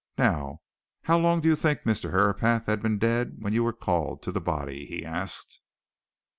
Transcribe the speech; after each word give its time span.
"Now, 0.17 0.61
how 1.03 1.19
long 1.19 1.41
do 1.41 1.47
you 1.47 1.55
think 1.55 1.83
Mr. 1.83 2.09
Herapath 2.09 2.65
had 2.65 2.81
been 2.81 2.97
dead 2.97 3.35
when 3.37 3.53
you 3.53 3.63
were 3.63 3.71
called 3.71 4.23
to 4.23 4.31
the 4.31 4.41
body?" 4.41 4.87
he 4.87 5.05
asked. 5.05 5.59